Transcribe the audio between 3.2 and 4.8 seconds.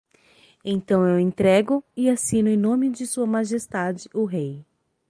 Majestade o Rei.